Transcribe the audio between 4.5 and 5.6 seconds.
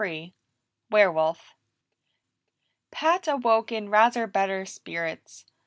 spirits.